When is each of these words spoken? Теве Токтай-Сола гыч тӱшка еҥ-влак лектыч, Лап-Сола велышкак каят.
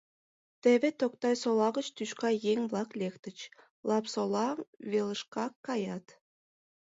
Теве 0.61 0.89
Токтай-Сола 0.99 1.69
гыч 1.77 1.87
тӱшка 1.95 2.29
еҥ-влак 2.51 2.89
лектыч, 2.99 3.37
Лап-Сола 3.87 4.47
велышкак 4.91 5.53
каят. 5.67 6.05